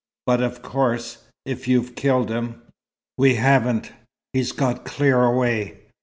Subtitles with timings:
[0.25, 2.59] But, of course, if you've killed him"
[3.19, 3.91] "We haven't.
[4.33, 5.77] He's got clear away.